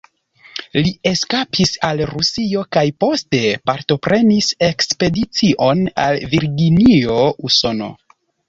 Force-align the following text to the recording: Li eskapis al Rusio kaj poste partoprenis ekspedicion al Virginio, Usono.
Li 0.85 0.91
eskapis 1.09 1.73
al 1.89 2.01
Rusio 2.11 2.63
kaj 2.77 2.83
poste 3.05 3.43
partoprenis 3.71 4.49
ekspedicion 4.71 5.85
al 6.07 6.21
Virginio, 6.35 7.23
Usono. 7.51 7.93